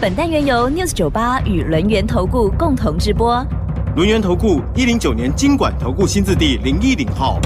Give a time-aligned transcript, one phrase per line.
[0.00, 3.44] 本单元由 News 九八与轮源投顾共同直播。
[3.96, 7.40] 轮源投顾一零九年经管投顾新字第零一零号。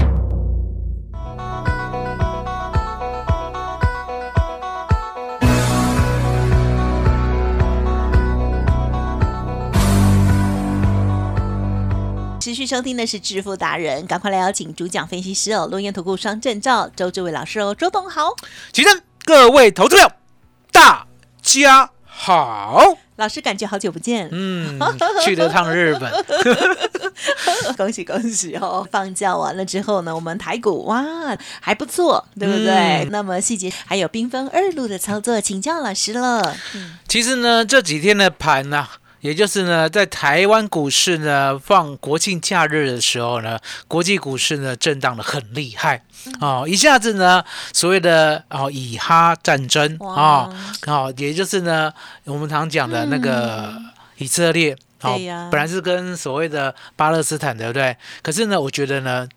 [12.39, 18.35] 持续收听的是致富达人，赶快来邀请主讲分析师哦，轮源投顾双证照周志伟老师哦，周董好。
[18.71, 20.11] 起身，各位投资者，
[20.71, 21.07] 大
[21.41, 22.97] 家好。
[23.17, 24.79] 老师感觉好久不见，嗯，
[25.23, 26.11] 去了趟日本，
[27.77, 28.85] 恭喜恭喜哦！
[28.91, 31.05] 放假完了之后呢，我们台股哇
[31.61, 33.07] 还不错，对不对？
[33.11, 36.55] 那么细节还有兵分二路的操作，请教老师了。
[37.07, 38.87] 其实呢，这几天的盘呢、
[39.23, 43.57] 也就是呢，在台湾股市呢放国庆假日的时候呢，
[43.87, 46.03] 国际股市呢震荡的很厉害
[46.41, 50.49] 哦，一下子呢所谓的哦以哈战争啊，
[50.87, 51.91] 哦，也就是呢
[52.25, 53.73] 我们常讲的那个
[54.17, 54.73] 以色列。
[54.73, 57.97] 哦对呀本来是跟所谓的巴勒斯坦，对不对？
[58.21, 59.27] 可是呢，我觉得呢，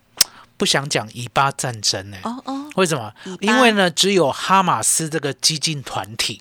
[0.56, 2.16] 不想讲以巴战争呢。
[2.22, 3.12] 哦哦，为什么？
[3.40, 6.40] 因为呢，只有哈马斯这个激进团体，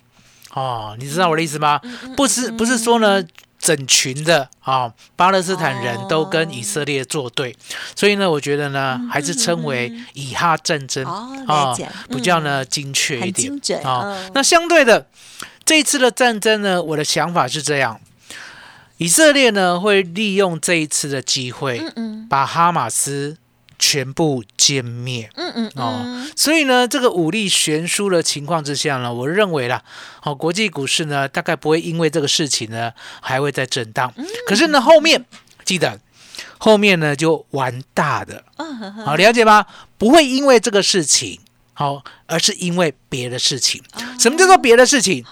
[0.56, 1.78] 哦，你知道我的意思吗？
[2.16, 3.22] 不是不是说呢，
[3.58, 7.54] 整群的啊、巴勒斯坦人都跟以色列作对，
[7.94, 11.76] 所以呢，我觉得呢，还是称为以哈战争哦啊
[12.08, 14.30] 比较呢精确一很点啊嗯。
[14.34, 15.06] 那相对的，
[15.66, 18.00] 这一次的战争呢，我的想法是这样。
[18.96, 22.26] 以色列呢会利用这一次的机会，嗯。
[22.30, 23.36] 把哈马斯
[23.78, 25.30] 全部歼灭。
[25.34, 29.82] 嗯嗯哦嗯，所以呢，这个武力悬殊的情况之下呢，我认为啦，
[30.20, 34.12] 好、国际股市呢大概不会因为这个事情呢还会再震荡。
[34.46, 35.24] 可是呢，后面
[35.64, 36.00] 记得
[36.58, 39.66] 后面呢就玩大的，嗯好、了解吗？
[39.98, 41.40] 不会因为这个事情
[41.72, 43.82] 好、而是因为别的事情。
[44.18, 45.24] 什么叫做别的事情？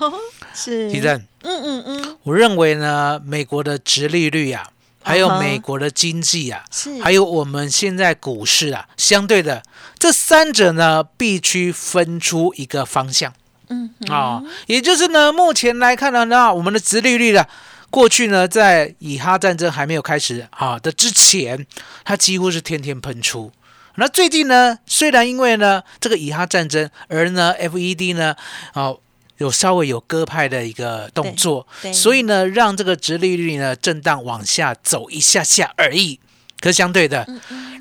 [0.54, 4.69] 是地震，嗯嗯嗯，我认为呢，美国的殖利率啊，
[5.04, 7.00] 还有美国的经济啊，是。
[7.03, 9.62] 还有我们现在股市啊，相对的
[9.98, 13.32] 这三者呢，必须分出一个方向
[13.69, 13.91] 嗯。
[14.09, 17.47] 啊、也就是呢，目前来看呢，那我们的殖利率呢，
[17.91, 21.66] 过去呢，在以哈战争还没有开始啊的之前，
[22.04, 23.53] 它几乎是天天喷出。
[23.97, 28.34] 那最近呢，虽然因为呢这个以哈战争，而呢 FED 呢，
[28.72, 28.98] 哦、
[29.39, 36.21] 有稍微有割派的一个动作所以呢，让这个殖利率呢震荡往下走一下下而已。
[36.61, 37.27] 可是相对的，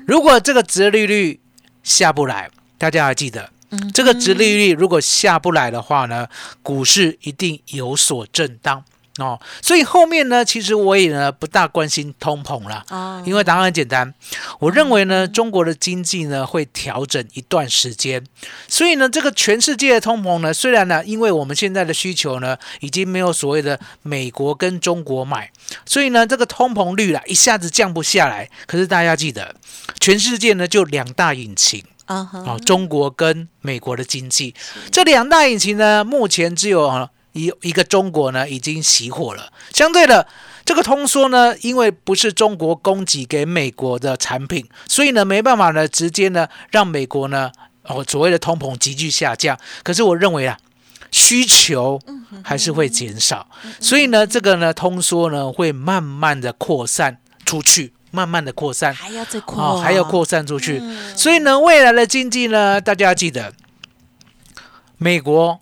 [0.06, 1.40] 如果这个殖利率
[1.82, 3.92] 下不来，大家要记得，嗯。
[3.92, 6.28] 这个殖利率如果下不来的话呢，
[6.62, 8.84] 股市一定有所震荡
[9.18, 9.40] 哦。
[9.62, 12.84] 所以后面呢，其实我也呢不大关心通膨了。
[12.90, 14.12] 哦，因为答案很简单，
[14.58, 18.24] 我认为呢，中国的经济呢会调整一段时间，
[18.68, 25.50] 所以呢，这个全世界的通膨呢，虽然呢，因为我们现在的需求呢已经没有所谓的美国跟中国买，
[25.86, 28.48] 所以呢，这个通膨率啦一下子降不下来。
[28.66, 29.54] 可是大家记得，
[30.00, 34.54] 全世界呢就两大引擎啊哦，，中国跟美国的经济，
[34.90, 39.52] 这两大引擎呢，目前只有啊一一个中国呢已经熄火了。
[39.72, 40.26] 相对的，
[40.64, 47.52] 这个通缩呢，因为不是中国供给给美国的产品，所以呢没办法呢直接呢让美国呢
[47.82, 49.56] 哦所谓的通膨急剧下降。
[49.84, 50.58] 可是我认为啊。
[51.16, 52.00] 需求
[52.42, 53.46] 还是会减少，
[53.78, 58.92] 所以呢，这个呢通缩呢会慢慢的扩散出去，慢慢的扩散。
[58.92, 60.80] 还要再扩还要扩散出去。
[60.82, 63.52] 嗯所以呢，未来的经济呢，大家要记得，
[64.98, 65.60] 美国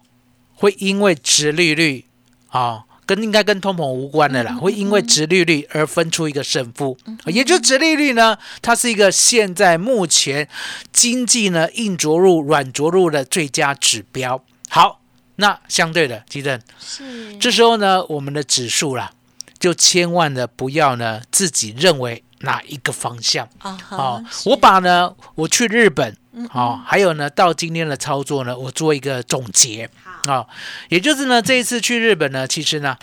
[0.62, 2.04] 会因为殖利率
[2.50, 6.96] 啊、跟应该跟通膨无关的啦，会因为殖利率而分出一个胜负。
[7.26, 10.48] 也就是殖利率呢，它是一个现在目前
[10.92, 14.44] 经济呢硬着陆、软着陆的最佳指标。
[14.68, 15.00] 好，
[15.34, 19.10] 那相对的，基正，是这时候呢，我们的指数啦，
[19.58, 23.48] 就千万的不要呢自己认为哪一个方向。
[23.58, 29.88] 啊哈好、是我把呢我去日本，嗯好、还有呢到今天的操作呢，我做一个总结。
[30.26, 30.46] 啊、
[30.88, 32.96] 也就是呢这一次去日本呢，其实呢，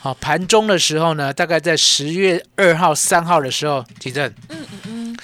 [0.00, 5.16] 好、盘中的时候呢，大概在十月二号、三号的时候，吉正，嗯嗯嗯。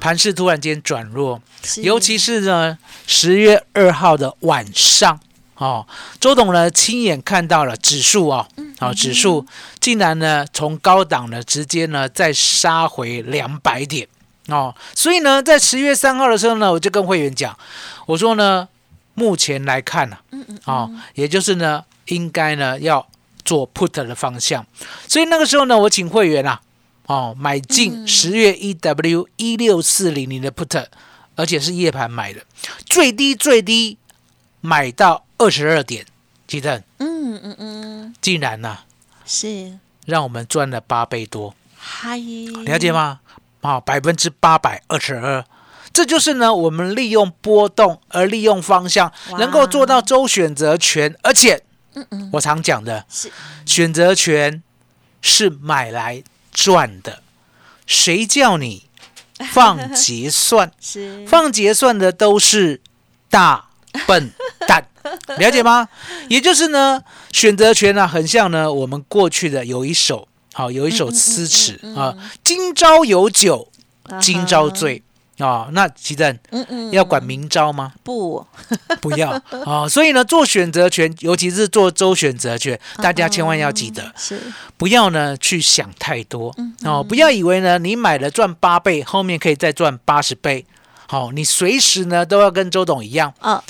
[0.00, 1.40] 盘势突然间转弱，
[1.82, 2.76] 尤其是呢
[3.06, 5.20] 十月二号的晚上。
[5.54, 5.86] 哦，
[6.20, 9.46] 周董呢亲眼看到了指数哦，嗯好、指数
[9.80, 14.06] 竟然呢从高档呢直接呢再杀回两百点
[14.48, 17.56] 哦，所以呢在十月三号的时候呢，我就跟会员讲，
[18.06, 18.68] 我说呢
[19.14, 20.18] 目前来看呢、
[20.64, 23.06] 啊，哦，也就是呢应该呢要
[23.44, 24.64] 做 put 的方向，
[25.08, 26.60] 所以那个时候呢，我请会员啊，
[27.06, 30.86] 哦买进十月 EW 一六四零零的 put，
[31.34, 32.42] 而且是夜盘买的，
[32.84, 33.98] 最低最低
[34.60, 36.06] 买到二十二点，
[36.46, 38.78] 记得嗯嗯嗯，竟然呢、
[39.24, 42.16] 是，让我们赚了八倍多，嗨，
[42.64, 43.20] 了解吗？
[43.66, 45.44] 啊，百分之八百二十二，
[45.92, 51.62] 这就是呢，我们利用波动而利用方向，能够做到周选择权，而且
[51.94, 53.30] 嗯嗯，我常讲的是。
[53.64, 54.62] 选择权
[55.20, 56.22] 是买来
[56.52, 57.22] 赚的，
[57.86, 58.84] 谁叫你
[59.50, 60.70] 放结算？
[60.80, 62.80] 是，放结算的都是
[63.28, 63.70] 大
[64.06, 64.30] 笨
[64.68, 64.86] 蛋，
[65.38, 65.88] 了解吗？
[66.28, 67.02] 也就是呢，
[67.32, 73.68] 选择权呢、很像呢我们过去的有一首好、有一首诗词啊，今朝有酒
[74.22, 75.02] 今朝醉
[75.36, 77.92] 啊、那奇正嗯嗯，要管明朝吗？
[78.02, 78.42] 不，
[79.02, 84.40] 不要啊、所以呢，做选择权，尤其是做周选择权，大家千万要记得，是，
[84.78, 90.64] 不要呢去想太多哦，不要以为呢你买了赚八倍，后面可以再赚八十倍。
[91.06, 93.62] 好、你随时呢都要跟周董一样，啊。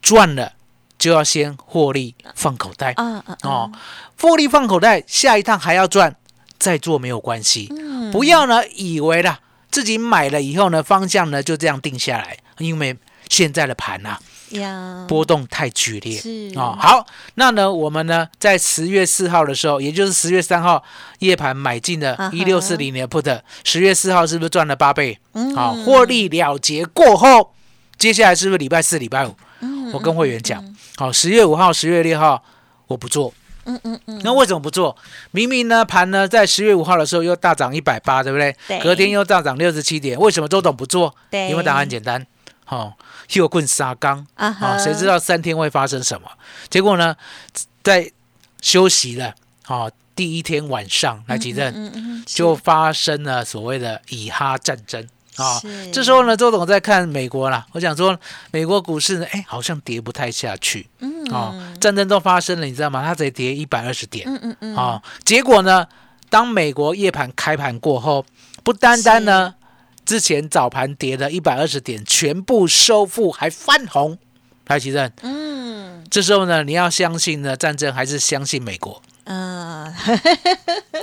[0.00, 0.54] 赚了
[0.98, 3.72] 就要先获利放口袋啊啊，哦，
[4.20, 6.16] 获利放口袋，下一趟还要赚，
[6.62, 7.66] 再做没有关系。
[7.76, 12.96] 嗯不要呢以为啦自己买了以后呢方向呢就这样定下来，因为
[13.28, 14.20] 现在的盘啊
[14.50, 16.18] 呀，波动太剧烈。
[16.18, 17.06] 是哦，好，
[17.36, 20.84] 那呢，我们呢在十月四号的时候，也就是十月三号
[21.20, 25.18] 夜盘买进的一六四零年 put，十月四号是不是赚了八倍？
[25.32, 27.54] 嗯好、获利了结过后，
[27.96, 29.34] 接下来是不是礼拜四、礼拜五？
[29.60, 30.62] 嗯我跟会员讲，
[30.96, 32.42] 好、十月五号、十月六号
[32.88, 33.32] 我不做。
[33.64, 34.96] 嗯嗯嗯，那为什么不做？
[35.30, 38.54] 明明呢盘呢在十月五号的时候又大涨一百八，对不对？
[38.66, 41.14] 对隔天又大涨六十七点，为什么周董不做？
[41.30, 42.26] 对因为答案很简单，
[42.64, 42.96] 好、
[43.34, 44.26] 又棍杀钢。
[44.34, 46.28] 啊谁知道三天会发生什么？
[46.68, 47.16] 结果呢，
[47.82, 48.10] 在
[48.60, 49.34] 休息了，
[49.66, 55.06] 哦，第一天晚上来几阵、嗯嗯，就发生了所谓的以哈战争
[55.36, 55.90] 啊是。
[55.90, 58.18] 这时候呢，周董在看美国啦，我想说
[58.50, 63.02] 美国股市呢，哎，好像跌不太下去嗯啊，战争都发生了，你知道吗？
[63.04, 65.02] 它才跌一百二十点嗯嗯嗯，啊。
[65.24, 65.86] 结果呢，
[66.28, 68.24] 当美国夜盘开盘过后，
[68.62, 69.54] 不单单呢。
[70.04, 74.18] 之前早盘跌的一百二十点，全部收复，还翻红。
[74.66, 79.00] 来，奇正，嗯这时候呢，你要相信呢战争，还是相信美国？
[79.24, 79.94] 嗯，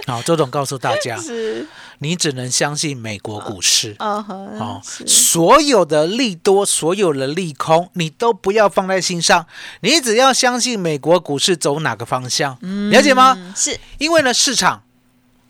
[0.05, 1.65] 好，周董告诉大家， 是，
[1.99, 3.95] 你只能相信美国股市。
[3.99, 9.45] 哦所有的利多，所有的利空，你都不要放在心上，
[9.81, 12.57] 你只要相信美国股市走哪个方向，
[12.89, 13.35] 了解吗？
[13.37, 14.83] 嗯是，因为呢，市场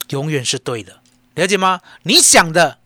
[0.09, 0.99] 永远是对的，
[1.35, 1.79] 了解吗？
[2.03, 2.77] 你想的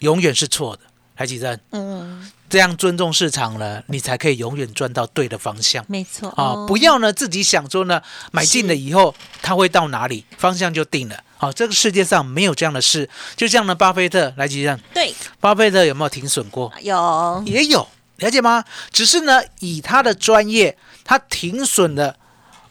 [0.00, 0.82] 永远是错的，
[1.16, 5.84] 台积电嗯，这样尊重市场呢，你才可以永远赚到对的方向。
[5.88, 8.00] 没错啊，不要呢自己想说呢，
[8.30, 11.16] 买进了以后它会到哪里，方向就定了。
[11.42, 13.10] 好、这个世界上没有这样的事。
[13.34, 16.72] 就像呢，巴菲特来记上，对，巴菲特有没有停损过？
[16.82, 18.64] 有，也有，了解吗？
[18.92, 22.16] 只是呢，以他的专业，他停损的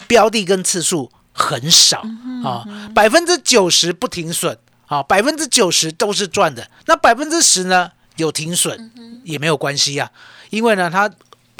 [0.06, 2.02] 标的跟次数很少
[2.42, 2.64] 啊，
[2.94, 6.70] 百分之九十不停损啊，百分之九十都是赚的。
[6.86, 8.90] 那百分之十呢，有停损
[9.24, 10.10] 也没有关系啊，
[10.48, 11.10] 因为呢，他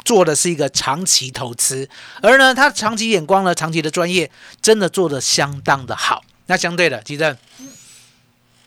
[0.03, 1.87] 做的是一个长期投资，
[2.23, 4.31] 而呢，他长期眼光呢，长期的专业
[4.63, 6.23] 真的做的相当的好。
[6.53, 7.35] 那相对的，吉正，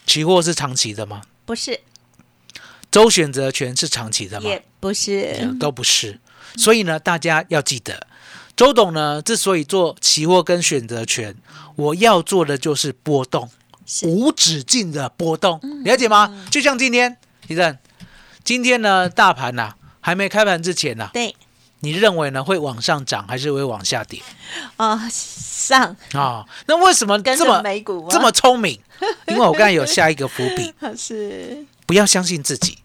[0.06, 1.22] 期货是长期的吗？
[1.44, 1.78] 不是，
[2.90, 4.50] 周选择权是长期的吗？
[4.50, 6.18] 也不是，都不是。
[6.56, 8.08] 所以呢，大家要记得，
[8.56, 11.36] 周董呢之所以做期货跟选择权，
[11.76, 13.48] 我要做的就是波动，
[14.02, 16.44] 无止境的波动，了解吗？
[16.50, 17.16] 就像今天，
[17.46, 17.78] 李正，
[18.42, 21.36] 今天呢大盘呐、还没开盘之前呐、对，
[21.86, 24.20] 你认为呢会往上涨还是会往下跌
[24.76, 28.80] 哦，上啊、那为什么这么美股吗这么聪明？
[29.28, 32.78] 因为我刚才有下一个伏笔， 是，不要相信自己，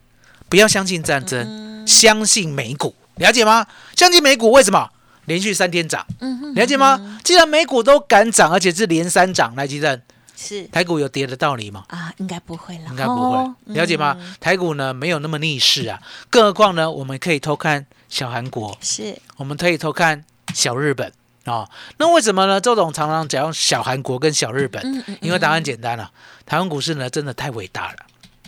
[0.47, 3.65] 不要相信战争，相信美股，了解吗？
[3.95, 4.89] 相信美股为什么
[5.25, 6.05] 连续三天涨？
[6.19, 7.19] 嗯哼，了解吗？
[7.23, 9.99] 既然美股都敢涨，而且是连三涨，来，吉正，
[10.41, 10.67] 是。
[10.69, 11.85] 台股有跌的道理吗？
[11.89, 14.17] 啊，应该不会了，应该不会，哦了解吗？
[14.39, 21.13] 台股呢没有那么逆势啊，更何况呢，我们可以偷看小韩国，是，我们可以偷看小日本。
[21.43, 21.67] 啊、
[21.97, 22.61] 那为什么呢？
[22.61, 26.11] 周董常常讲小韩国跟小日本，因为答案简单了、
[26.45, 27.97] 台湾股市呢真的太伟大了，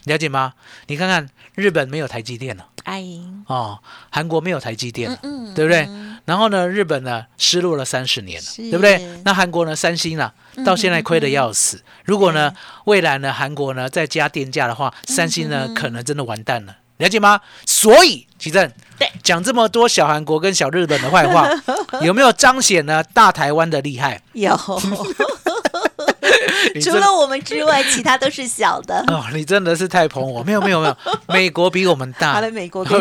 [0.06, 0.54] 了解吗？
[0.86, 3.04] 你看看日本没有台积电了哎，
[3.48, 3.80] 哦，
[4.12, 5.90] 韩国没有台积电了，嗯，对不对？
[6.26, 9.02] 然后呢，日本呢失落了三十年了，对不对？
[9.26, 10.34] 那韩国呢，三星啊，
[10.66, 11.82] 到现在亏得要死。
[12.06, 12.54] 如果呢，
[12.86, 17.42] 未来呢，韩国呢再加电价的话，三星呢可能真的完蛋了，了解吗？
[17.66, 21.50] 所以，奇正，对，讲这么多小韩国跟小日本的坏话，
[22.02, 24.22] 有没有彰显呢大台湾的厉害？
[24.34, 24.58] 有，
[26.82, 29.04] 除了我们之外，其他都是小的。
[29.08, 30.96] 哦，你真的是太捧我，没有没有没有，
[31.28, 32.94] 美国比我们大，好的，美国 比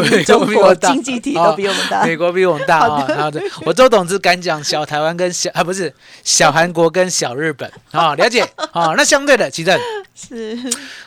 [0.54, 2.06] 我大国经济体都比我们大哦。
[2.06, 3.14] 美国比我们大好的。
[3.14, 5.92] 啊然后对，我周董只敢讲小台湾跟小啊，不是
[6.25, 8.42] 小韩国跟小日本啊，了解
[8.73, 8.94] 啊。
[8.97, 9.78] 那相对的，奇正，
[10.14, 10.59] 是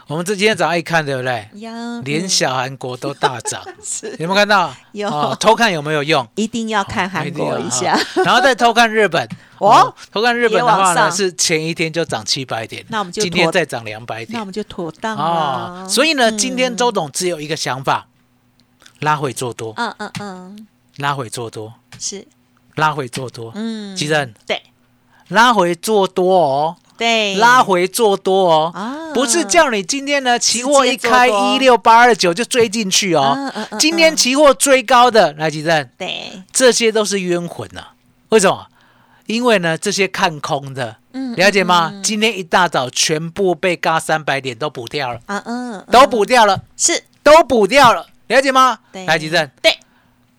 [0.08, 1.48] 我们这今天早上一看，对不对？
[1.62, 1.72] 呀，
[2.04, 3.62] 连小韩国都大涨，
[4.20, 4.74] 有没有看到？
[4.92, 6.26] 有哦偷看有没有用？
[6.36, 7.96] 一定要看韩国一下。
[8.16, 9.28] 哦然后再偷看日本。
[9.60, 9.94] 哦？
[10.12, 14.30] 偷看日本的话呢，是前一天就涨七百点，那我们就今天再涨两百点。
[14.34, 14.46] 那我。
[14.46, 16.38] 们就妥当哦了。，所以呢，嗯。
[16.38, 18.08] 今天周董只有一个想法，
[19.00, 22.28] 拉回做多，嗯嗯嗯，拉回做多，是。
[22.76, 23.52] 拉回做多。
[23.56, 24.62] 嗯，吉正，对。
[25.30, 29.12] 拉回做多哦，对，拉回做多哦，啊。
[29.16, 33.52] 不是叫你今天呢期货一开一六八二九就追进去哦。
[33.80, 37.88] 今天期货追高的，来吉正，对，这些都是冤魂呐。
[38.30, 38.68] 为什么？
[39.26, 41.94] 因为呢，这些看空的，嗯了解吗？
[42.04, 47.04] 今天一大早全部被嘎三百点都补掉了，啊嗯，都补掉了，是。
[47.24, 48.78] 都补掉了，了解吗？
[48.92, 49.04] 对。
[49.08, 49.80] 来，吉正，对，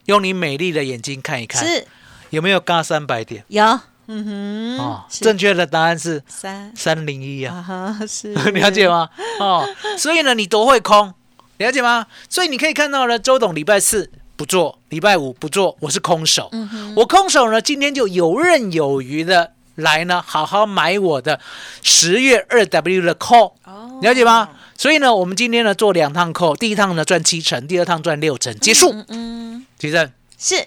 [0.05, 1.85] 用你美丽的眼睛看一看，是。
[2.31, 3.45] 有没有嘎三百点？
[3.49, 3.65] 有，
[4.07, 6.73] 嗯哼，哦，正确的答案是三。
[6.77, 7.99] 三零一啊。
[8.07, 8.33] 是。
[8.55, 8.89] 了解？
[8.89, 9.09] 吗？
[9.41, 11.13] 哦，所以呢，你多会空，
[11.57, 12.07] 了解吗？
[12.29, 16.51] 所以你可以看到呢，周董礼拜四不做，礼拜五不做，我是空手。
[16.95, 21.41] 我空手呢，今天就游刃有余的来呢，好好买我的
[21.83, 23.99] 十月二 W 的 call，哦。
[24.03, 24.51] 了解吗？
[24.77, 28.93] 所以呢，我们今天呢做两趟 call，第一趟呢赚七成，第二趟赚六成，结束。
[28.93, 30.67] 嗯嗯，其实是。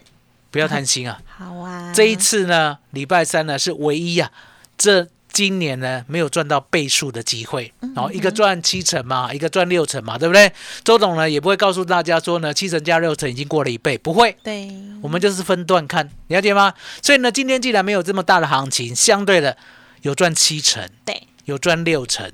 [0.51, 4.31] 不要贪心啊， 好啊，这一次呢，礼拜三呢是唯一啊，
[4.75, 10.51] 这今年呢没有赚到倍数的机会，然后一个赚七成嘛，一个赚六成嘛，对不对？
[10.83, 14.69] 周董呢也不会告诉大家说呢，七成加六成已经过了一倍，不会，对，
[15.01, 16.73] 我们就是分段看，了解吗？
[17.01, 19.55] 所以呢，今天既然没有这么大的行情，相对的
[20.01, 22.31] 有赚七成，对，有赚六成，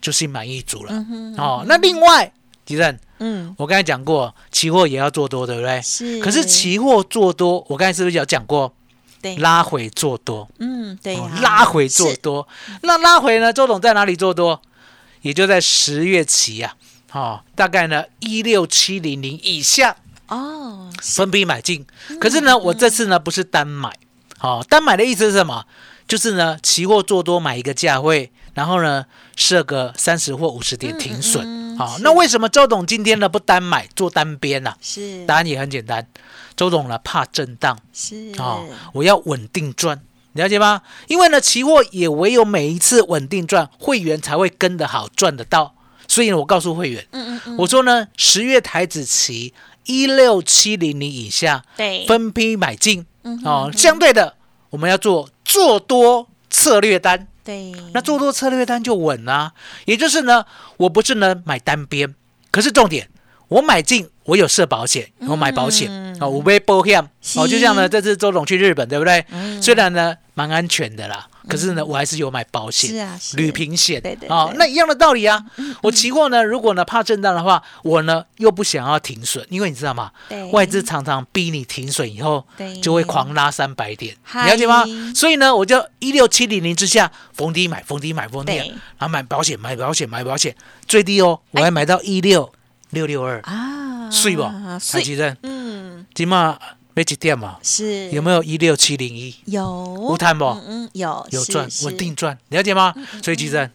[0.00, 0.92] 就心满意足了。
[0.92, 2.32] 嗯哼，哦，那另外，
[2.66, 5.80] 吉正，嗯，我刚才讲过，期货也要做多，对不对？
[5.82, 8.74] 是，可是期货做多，我刚才是不是有讲过？
[9.24, 12.46] 对，拉回做多，嗯，对拉回做多。
[12.82, 13.50] 那拉回呢？
[13.50, 14.60] 周董在哪里做多？
[15.22, 16.76] 也就在十月期啊，
[17.12, 19.96] 哦，大概呢一六七零零以下
[20.28, 21.86] 哦，分批买进。
[22.20, 23.96] 可是呢，我这次呢不是单买，
[24.40, 25.64] 哦，单买的意思是什么？
[26.14, 29.04] 就是呢，期货做多买一个价位，然后呢
[29.34, 31.76] 设个三十或五十点停损。
[31.76, 36.06] 好、那为什么周董今天呢不单买做单边呢、是答案也很简单，
[36.54, 37.76] 周董呢怕震荡。
[37.92, 40.00] 是哦，我要稳定赚，
[40.34, 40.82] 了解吗？
[41.08, 45.74] 因为呢，期货也唯有每一次稳定赚，会员才会跟得好，赚得到。
[46.06, 49.52] 所以呢，我告诉会员，嗯嗯嗯，我说呢，十月台子期
[49.86, 53.72] 一六七零零以下对，分批买进嗯哼哦。
[53.76, 54.36] 相对的，
[54.74, 59.52] 我们要做做多策略单，对，那做多策略单就稳啦、
[59.84, 60.44] 也就是呢，
[60.78, 62.12] 我不是呢买单边，
[62.50, 63.08] 可是重点，
[63.46, 67.00] 我买进我有设保险，我买保险、嗯哦，五倍保险
[67.36, 69.24] 哦，就像呢这次周董去日本，对不对？
[69.30, 69.62] 嗯。
[69.62, 75.44] 虽然呢蛮安全的啦，可是呢我还是有买保险，是啊是旅平险，对对哦，那一样的道理啊。
[75.82, 80.50] 我期货呢，如果呢怕震荡的话，我呢又不想要停损，因为你知道吗对？
[80.50, 84.84] 外资常常逼你停损以后对，就会狂拉三百点，嗨了解吗？
[85.14, 90.54] 所以呢，我就一六七零零之下逢低买，逢低买，逢低买，然后买保险，买保险，买保险，
[90.86, 92.52] 最低哦，我还买到一六
[92.90, 94.42] 六六二，啊，碎不？
[94.42, 96.58] 台碎，积电嗯，今嘛
[96.94, 97.58] 没几点嘛？
[97.62, 99.34] 是有没有一六七零一？
[99.46, 100.44] 有无谈不？
[100.44, 102.94] 嗯嗯，有有赚，稳定赚，了解吗？
[103.22, 103.68] 所以其实，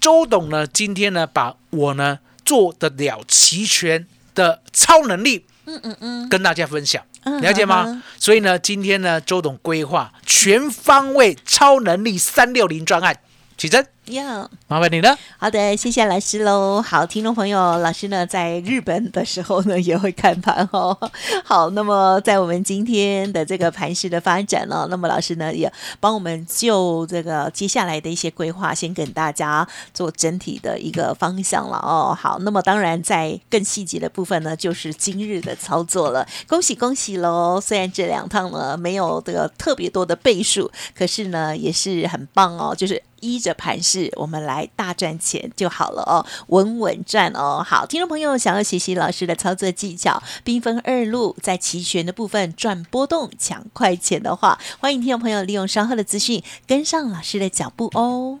[0.00, 7.84] 周董呢，今天呢，把我呢做得了齐全的超能力，嗯嗯嗯，跟大家分享，嗯了解吗？
[7.86, 13.20] 嗯所以呢，今天呢，周董规划全方位超能力三六零专案，
[13.58, 14.48] 起真，呀。
[14.68, 15.16] 麻烦你了。
[15.38, 16.82] 好的，谢谢老师喽。
[16.82, 20.96] 好，听众朋友，老师呢在日本的时候呢也会看盘哦。
[21.44, 32.16] 好，那么在我们今天的这个盘势的发展呢，那么老师呢也帮我们就这个接下来的一些规划，先跟大家做整体的一个方向了哦。
[32.18, 36.26] 好，那么当然在更细节的部分呢，就是今日的操作了。
[36.48, 37.60] 恭喜恭喜喽！
[37.60, 43.95] 虽然这两趟呢没有这个特别多的倍数，可是呢也是很棒哦，就是依着盘势。
[44.16, 47.64] 我们来大赚钱就好了哦，稳稳赚哦。
[47.66, 58.40] 好，听众朋友想要学习老师的操作技巧，兵分二路，在齐全的部分赚波动、抢快钱的话，欢迎听众朋友利用稍后的资讯跟上老师的脚步哦。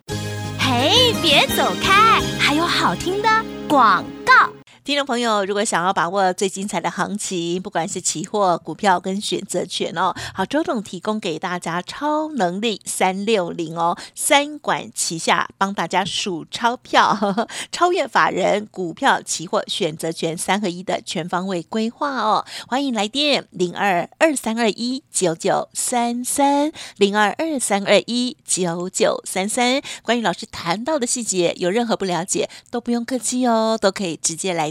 [0.58, 3.28] 嘿，别走开，还有好听的
[3.68, 4.55] 广告。
[4.86, 22.44] 听众朋友，如果想要把握最精彩的行情，不管是期货、股票跟选择权哦，好，周董提供给大家超能力三六零哦，三管齐下，帮大家数钞票，呵 呵超越法人股票、期货、选择权三合一的全方位规划哦。
[22.68, 29.82] 欢迎来电零二二三二一九九三三零二二三二一九九三三。
[30.04, 34.70] 关于老师谈到的细节，有任何不了解，都不用客气哦，都可以直接来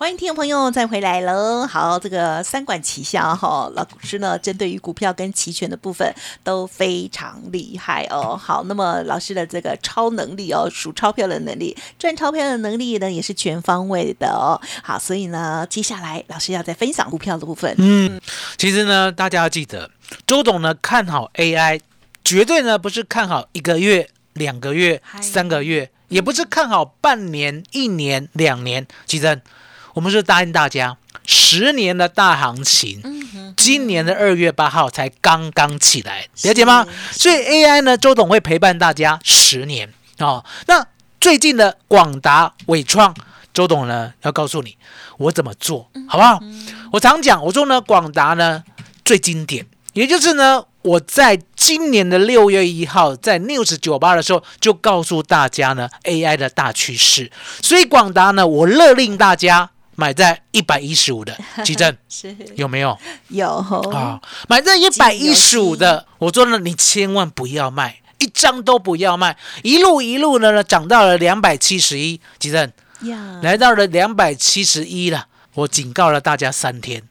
[0.00, 1.66] 欢迎听众朋友再回来喽！
[1.66, 6.10] 好，这个三管齐下哈，老师呢针对于股票跟期权的部分
[6.42, 8.34] 都非常厉害哦。
[8.34, 14.58] 好，那么老师的这个超能力哦，数钞票的能力、赚钞票的能力呢，也是全方位的哦。
[14.82, 17.74] 好，所以呢，接下来老师要再分享股票的部分。
[17.76, 18.18] 嗯，
[18.56, 19.90] 其实呢，大家要记得，
[20.26, 21.78] 周董呢看好 AI，
[22.24, 28.86] 绝对呢不是看好一个月、两个月、三个月，也不是看好半年、一年、两年。
[29.04, 29.42] 其实
[29.94, 33.02] 我们是答应大家，十年的大行情，
[33.56, 36.86] 今年的二月八号才刚刚起来，了解吗？
[37.10, 40.44] 所以 AI 呢，周董会陪伴大家十年哦。
[40.66, 40.86] 那
[41.20, 43.14] 最近的广达、伟创，
[43.52, 44.76] 周董呢要告诉你
[45.18, 46.40] 我怎么做，好不好？
[46.92, 48.62] 我常讲，我说呢，广达呢
[49.04, 62.96] 最经典，也就是呢，我在今年的六月一号在 News 九八的时候就告诉大家呢 AI 的大趋势，所以广达呢，我勒令大家买在一百一十五的 基正是有没有
[63.28, 63.46] 有
[63.92, 64.18] 啊？
[64.48, 77.02] 买在一百一十五的，我说呢，你千万不要卖，一张都不要卖，一路一路的呢涨到了两百七十一，基正呀，来到了两百七十一了，我警告了大家三天。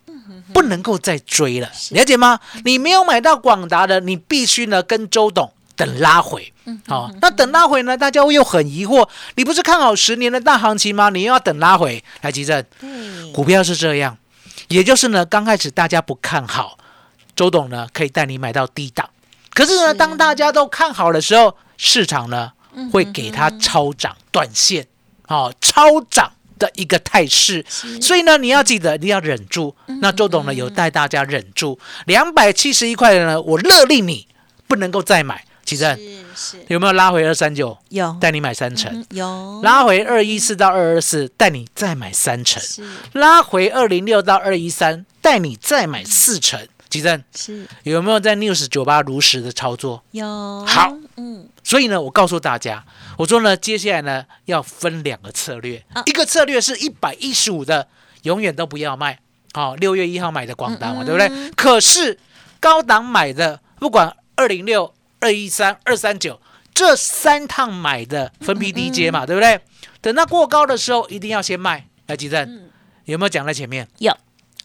[0.52, 2.40] 不能够再追了，了解吗？
[2.66, 6.52] 你没有买到广达的，你必须呢跟周董等拉回。
[6.88, 11.10] 好、那等拉回呢，大家又很疑惑，你不是看好十年的大行情吗？
[11.10, 14.18] 你又要等拉回来急正，对，股票是这样，
[14.68, 16.78] 也就是呢，刚开始大家不看好，
[17.36, 19.10] 周董呢可以带你买到低档，
[19.54, 19.94] 可是呢，是。
[19.94, 22.52] 当大家都看好的时候，市场呢
[22.92, 24.86] 会给它超涨短线，
[25.28, 27.66] 哦，超涨的一个态势，
[28.02, 29.76] 所以呢，你要记得，你要忍住。
[30.02, 34.28] 那周董呢有带大家忍住，两百七十一块的呢，我勒令你
[34.68, 35.46] 不能够再买。
[35.70, 35.86] 其实
[36.36, 36.66] 是是。
[36.68, 38.18] 有没有拉回二三九，有。
[38.20, 38.92] 带你买三成？
[38.92, 39.62] 嗯有。
[39.62, 42.84] 拉回二一四到二二四，带你再买三成；是。
[43.14, 46.68] 拉回二零六到二一三，带你再买四成。
[46.90, 47.68] 吉正是。
[47.84, 50.04] 有没有在 News 九八如实的操作？
[50.10, 50.26] 有。
[50.66, 50.98] 好。
[51.18, 51.48] 嗯。
[51.64, 52.84] 所以呢，我告诉大家，
[53.20, 56.02] 我说呢，接下来呢要分两个策略，啊。
[56.08, 57.88] 一个策略是一百一十五的，
[58.24, 59.20] 永远都不要卖。
[59.54, 61.52] 好、六月一号买的广单嘛，嗯对不对？
[61.52, 62.18] 可是
[62.60, 66.40] 高档买的，不管二零六、二一三、二三九
[66.74, 69.60] 这三趟买的分批低阶嗯嘛，对不对？
[70.02, 71.88] 等到过高的时候，一定要先卖。
[72.08, 72.70] 来，吉正、嗯
[73.06, 73.88] 有没有讲在前面？
[73.98, 74.16] 有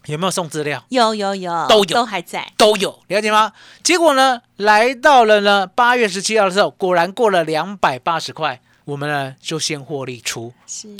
[0.04, 0.84] 有没有送资料？
[0.90, 3.52] 有有有都有都还在都有，了解吗？
[3.82, 10.52] 结果呢，来到了呢八月十七号的时候，果然过了两百八十块，我们呢就先获利出，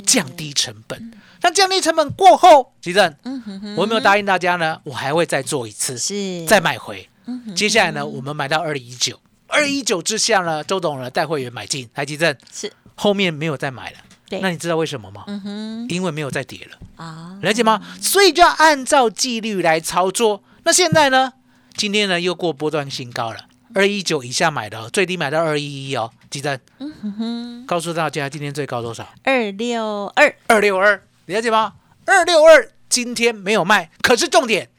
[0.07, 1.11] 降低成本。
[1.41, 4.81] 那降低成本过后，吉正，嗯哼哼我有没有答应大家呢？
[4.85, 7.07] 我还会再做一次，是再买回。
[7.27, 9.19] 嗯哼接下来呢，我们买到二零一九，
[9.55, 13.97] 二一九之下呢，周董呢带会员买进，台积电是后面没有再买了。
[14.27, 15.23] 对那你知道为什么吗？
[15.27, 16.77] 嗯哼因为没有再跌了。
[16.97, 17.81] 啊了解吗？
[18.01, 20.43] 所以就要按照纪律来操作。
[20.63, 21.33] 那现在呢？
[21.75, 26.11] 今天呢又过波段新高了，二一九以下买的哦，最低买到二一一哦。
[26.29, 29.07] 记得嗯哼告诉大家，今天最高多少？
[29.23, 31.73] 二六二二六二，了解吗？
[32.05, 34.69] 二六二今天没有卖，可是重点，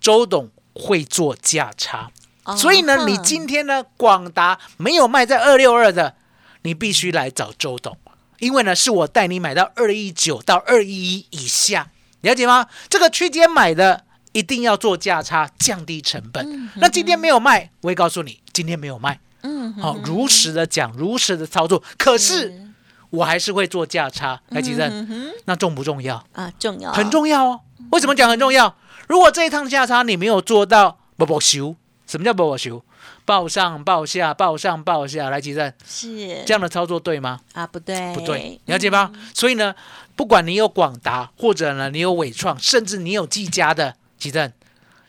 [0.00, 2.10] 周董会做价差，
[2.56, 6.14] 所以呢，哦你今天呢广达没有卖在二六二的，
[6.62, 7.96] 你必须来找周董，
[8.38, 11.90] 因为呢是我带你买到二一九到二一一以下，
[12.22, 12.66] 了解吗？
[12.88, 16.44] 这个区间买的一定要做价差，降低成本。
[16.50, 19.20] 嗯那今天没有卖，我会告诉你，今天没有卖。
[19.42, 21.82] 嗯，好、如实的讲，如实的操作。
[21.98, 22.70] 可是
[23.10, 26.24] 我还是会做价差，来吉正，那重不重要？
[26.32, 27.60] 啊，重要，很重要哦。
[27.90, 28.74] 为什么讲很重要？
[29.08, 31.76] 如果这一趟价差你没有做到不不修，
[32.12, 32.84] 什么叫不不修？
[33.24, 37.40] 报上报下，报上报下，来吉正，是这样的操作对吗？
[37.54, 39.10] 啊，不对，不对，了解吧？
[39.32, 39.74] 所以呢，
[40.14, 44.52] 不管你有广达，或者呢你有伟创，甚至你有技嘉的，吉正，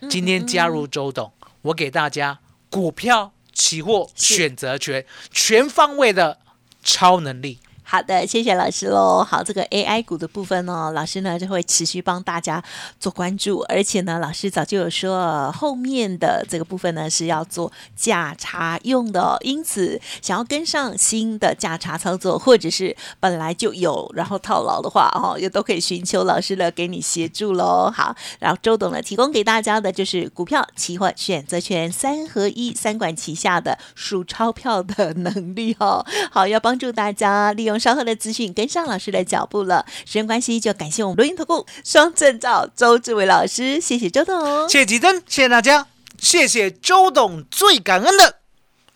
[0.09, 1.29] 今天加入周董，
[1.63, 2.39] 我给大家
[2.69, 6.39] 股票、期货选择权全方位的
[6.85, 7.59] 超能力。
[7.93, 9.23] 好的，谢谢老师喽。
[9.23, 12.63] 好，这个 AI 股的部分呢，老师呢就会持续帮大家
[12.99, 27.91] 做关注，而且呢，老师早就有说，后面的这个部分呢是要做价差用的、因此想要跟上新的价差操作，或者是本来就有然后套牢的话，哦，也都可以寻求老师的给你协助喽。
[27.95, 36.03] 好，然后周董呢提供给大家的就是股票、期货、选择权三合一、三管齐下的数钞票的能力哦。
[36.31, 39.85] 好，要帮助大家利用稍后的资讯跟上老师的脚步了。
[40.05, 44.69] 时间关系，就感谢我们录音投顾双证照周志伟老师，谢谢周董。
[44.69, 48.37] 谢谢吉珍，谢谢大家，谢谢周董，最感恩的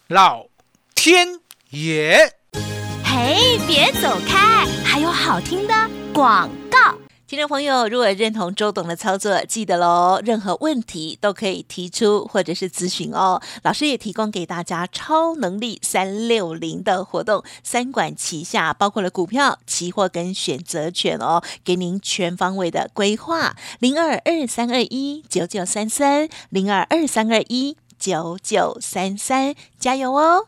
[0.07, 0.45] 老
[0.95, 2.33] 天爷。
[3.03, 5.73] 嘿，别走开，还有好听的
[6.13, 7.06] 广告。
[7.27, 13.41] 听众朋友，如果认同周董的操作，记得喽，任何问题都可以提出或者是咨询哦。
[13.63, 23.57] 老师也提供给大家超能力三六零的活动，三管齐下，包括了股票、期货跟选择权哦，给您全方位的规划。
[23.79, 30.47] 零二二三二一九九三三，零二二三二一九九三三，加油哦！